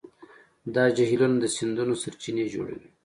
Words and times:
دا 0.75 0.83
جهیلونه 0.97 1.37
د 1.39 1.45
سیندونو 1.55 1.93
سرچینې 2.03 2.45
جوړوي. 2.53 2.87